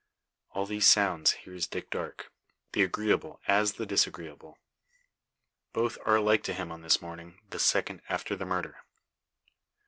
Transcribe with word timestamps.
All 0.49 0.65
these 0.65 0.87
sounds 0.87 1.33
hears 1.45 1.67
Dick 1.67 1.91
Darke, 1.91 2.31
the 2.71 2.81
agreeable 2.81 3.39
as 3.47 3.73
the 3.73 3.85
disagreeable. 3.85 4.57
Both 5.73 5.99
are 6.07 6.15
alike 6.15 6.41
to 6.45 6.53
him 6.55 6.71
on 6.71 6.81
this 6.81 7.03
morning, 7.03 7.39
the 7.51 7.59
second 7.59 8.01
after 8.09 8.35
the 8.35 8.43
murder. 8.45 8.77